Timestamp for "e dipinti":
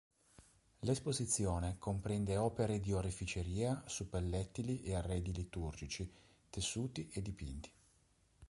7.13-7.71